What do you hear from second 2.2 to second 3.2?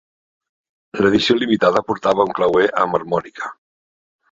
un clauer amb